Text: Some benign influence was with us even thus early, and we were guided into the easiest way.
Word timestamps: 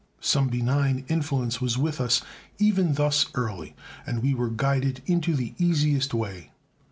Some 0.19 0.47
benign 0.47 1.05
influence 1.09 1.61
was 1.61 1.77
with 1.77 2.01
us 2.01 2.23
even 2.57 2.95
thus 2.95 3.27
early, 3.35 3.75
and 4.03 4.23
we 4.23 4.33
were 4.33 4.49
guided 4.49 5.03
into 5.05 5.35
the 5.35 5.53
easiest 5.59 6.11
way. 6.11 6.49